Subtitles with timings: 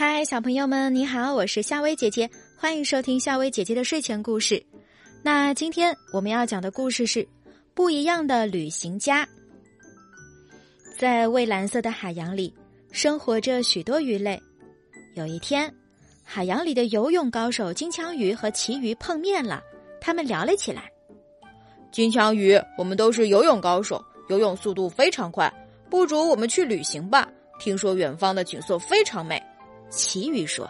[0.00, 4.64] 嗨，小朋友们，你好，我是夏薇姐姐，欢迎收听夏薇姐姐的睡前故事。
[5.24, 7.24] 那今天我们要讲的故事是
[7.74, 9.26] 《不一样的旅行家》。
[10.96, 12.54] 在蔚蓝色的海洋里，
[12.92, 14.40] 生活着许多鱼类。
[15.16, 15.68] 有一天，
[16.22, 19.60] 海洋里的游泳高手金枪鱼和旗鱼碰面了，
[20.00, 20.88] 他们聊了起来。
[21.90, 25.52] 金枪鱼，我们都是游泳高手，游泳速度非常快，
[25.90, 27.28] 不如我们去旅行吧。
[27.58, 29.42] 听说远方的景色非常美。
[29.90, 30.68] 旗鱼说：“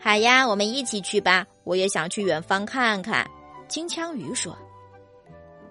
[0.00, 1.46] 好呀，我们一起去吧！
[1.64, 3.28] 我也想去远方看看。”
[3.68, 4.56] 金枪鱼说：“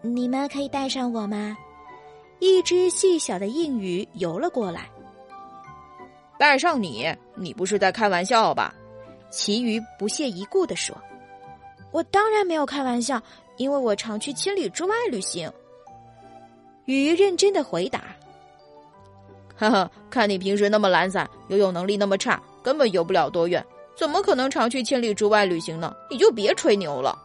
[0.00, 1.56] 你们可以带上我吗？”
[2.40, 4.88] 一只细小的硬鱼游了过来。
[6.38, 7.14] “带上你？
[7.34, 8.74] 你不是在开玩笑吧？”
[9.30, 10.96] 旗鱼不屑一顾地说
[11.90, 13.20] ：“我当然没有开玩笑，
[13.56, 15.50] 因为我常去千里之外旅行。”
[16.84, 18.02] 鱼认真的回答
[19.56, 23.64] ：“哈哈，看你平时那么懒散，游泳能力那么差。”根本游不了多远，
[23.96, 25.94] 怎么可能常去千里之外旅行呢？
[26.08, 27.18] 你就别吹牛了。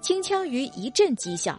[0.00, 1.58] 金枪鱼一阵讥笑，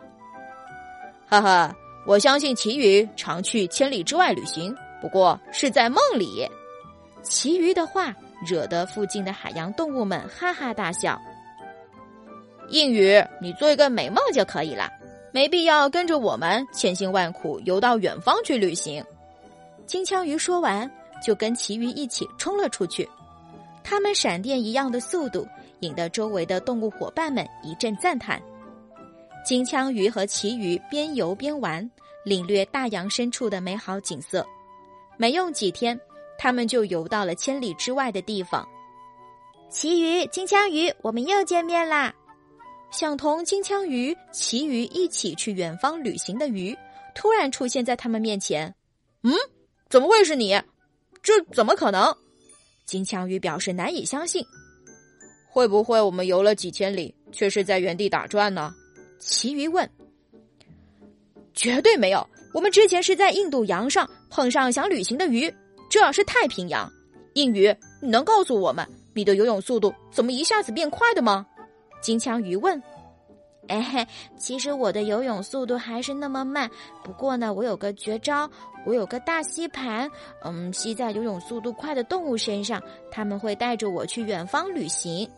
[1.28, 1.76] 哈哈，
[2.08, 6.50] 我相信旗鱼常去千里之外旅行，不过是在梦里。
[7.22, 8.16] 旗鱼的话
[8.48, 11.20] 惹得附近的海洋动物们哈哈大笑。
[12.70, 14.90] 硬鱼，你做一个美梦就可以了，
[15.32, 19.04] 没必要跟着我们千辛万苦游到远方去旅行。
[19.86, 20.90] 金枪鱼说完。
[21.22, 23.08] 就跟旗鱼一起冲了出去，
[23.84, 25.48] 他们闪电一样的速度，
[25.82, 28.42] 引得周围的动物伙伴们一阵赞叹。
[29.46, 31.90] 金枪鱼和旗鱼边游边玩，
[32.24, 34.46] 领略大洋深处的美好景色。
[35.18, 36.00] 没用几天，
[36.38, 38.68] 他们就游到了千里之外的地方。
[39.70, 42.14] 旗鱼、金枪鱼，我们又见面啦！
[42.92, 46.78] 想同金枪鱼、旗鱼一起去远方旅行的鱼，
[47.16, 48.74] 突然出现在他们面前。
[49.24, 49.34] 嗯，
[49.90, 50.60] 怎么会是你？
[51.22, 52.16] 这怎么可能？
[52.86, 54.46] 金枪鱼表示难以相信。
[55.48, 58.74] 会不会我们游了几千里，却是在原地打转呢？
[59.20, 59.90] 旗鱼问。
[61.54, 65.54] 绝对没有，我们之前是在印度洋上碰上想旅行的鱼，
[65.90, 66.92] 这是太平洋。
[67.34, 71.46] 硬鱼，你能告诉我们你的游泳速度怎么一下子变快的吗？
[72.02, 72.82] 金枪鱼问。
[73.72, 76.70] 哎嘿，其实我的游泳速度还是那么慢。
[77.04, 78.50] 不过呢，我有个绝招，
[78.86, 80.12] 我有个大吸盘，
[80.44, 85.30] 嗯，吸在游泳速度快的动物身上，他们会带着我去远方旅行。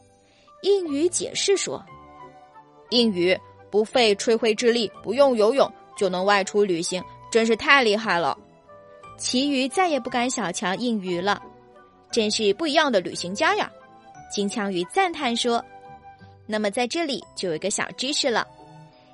[0.64, 1.84] 硬鱼解释说
[2.90, 3.38] ：“硬鱼
[3.70, 8.36] 不费吹灰之力，不用游泳就能外出旅行，真是太厉害了。”
[9.16, 11.40] 其余再也不敢小瞧硬鱼了，
[12.12, 13.72] 真是不一样的旅行家呀！
[14.32, 15.64] 金枪鱼赞叹说。
[16.46, 18.48] 那么在这里就有一个小知识了，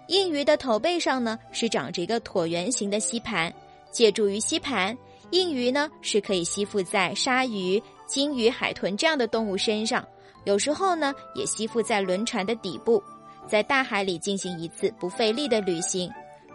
[0.08, 3.54] 硬鱼的头背上呢是长着一个椭圆形的吸盘，
[3.92, 4.98] 借助于吸盘，
[5.32, 10.04] 硬鱼呢是可以吸附在鲨鱼、鲸鱼、海豚这样的动物身上，
[10.46, 13.02] 有时候呢也吸附在轮船的底部，
[13.48, 16.12] 在大海里进行一次不费力的旅行。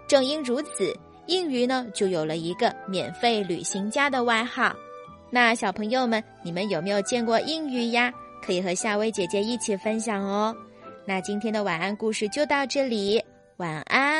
[0.08, 0.92] 正因如此，
[1.26, 4.74] 硬鱼呢就有了一个免费旅行家的外号。
[5.30, 8.12] 那小朋友们，你们有没有见过硬鱼呀？
[8.46, 10.54] 可以和夏薇姐姐一起分享哦。
[11.06, 13.22] 那今天的晚安故事就到这里，
[13.56, 14.13] 晚安。